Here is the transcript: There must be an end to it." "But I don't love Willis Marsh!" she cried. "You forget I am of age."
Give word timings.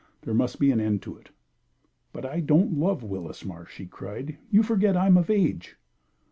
There 0.21 0.33
must 0.33 0.59
be 0.59 0.71
an 0.71 0.79
end 0.81 1.03
to 1.03 1.15
it." 1.15 1.29
"But 2.11 2.25
I 2.25 2.39
don't 2.39 2.73
love 2.73 3.03
Willis 3.03 3.45
Marsh!" 3.45 3.75
she 3.75 3.85
cried. 3.85 4.39
"You 4.49 4.63
forget 4.63 4.97
I 4.97 5.05
am 5.05 5.15
of 5.15 5.29
age." 5.29 5.77